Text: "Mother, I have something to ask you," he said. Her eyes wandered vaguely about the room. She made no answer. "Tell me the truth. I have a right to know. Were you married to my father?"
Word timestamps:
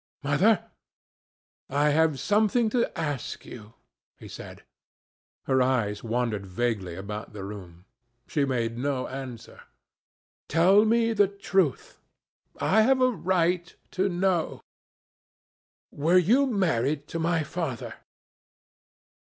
"Mother, 0.23 0.65
I 1.69 1.89
have 1.89 2.19
something 2.19 2.71
to 2.71 2.89
ask 2.99 3.45
you," 3.45 3.75
he 4.17 4.27
said. 4.27 4.63
Her 5.45 5.61
eyes 5.61 6.03
wandered 6.03 6.43
vaguely 6.47 6.95
about 6.95 7.33
the 7.33 7.43
room. 7.43 7.85
She 8.25 8.43
made 8.43 8.79
no 8.79 9.07
answer. 9.07 9.61
"Tell 10.47 10.85
me 10.85 11.13
the 11.13 11.27
truth. 11.27 11.99
I 12.59 12.81
have 12.81 12.99
a 12.99 13.11
right 13.11 13.75
to 13.91 14.09
know. 14.09 14.61
Were 15.91 16.17
you 16.17 16.47
married 16.47 17.07
to 17.09 17.19
my 17.19 17.43
father?" 17.43 17.93